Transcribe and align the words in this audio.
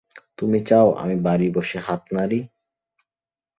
তুমি 0.37 0.59
চাও 0.61 0.87
আমি 0.93 1.15
বসে 1.51 1.77
হাত 1.79 2.01
নাড়ি? 2.13 2.39